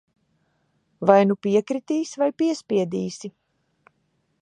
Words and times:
Vai 1.09 1.17
nu 1.27 1.37
piekritīs, 1.47 2.17
vai 2.25 2.31
piespiedīsi. 2.43 3.33